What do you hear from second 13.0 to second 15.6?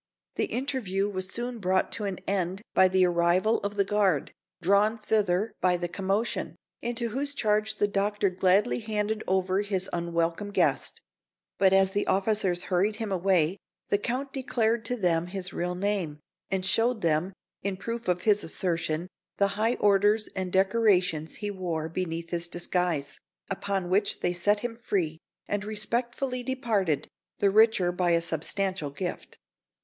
away the Count declared to them his